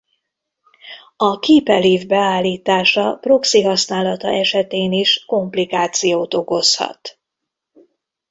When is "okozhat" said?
6.33-7.19